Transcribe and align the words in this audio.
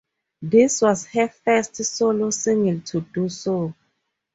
This 0.41 0.81
was 0.81 1.05
her 1.05 1.27
first 1.27 1.75
solo 1.85 2.31
single 2.31 2.81
to 2.87 3.01
do 3.01 3.29
so. 3.29 3.75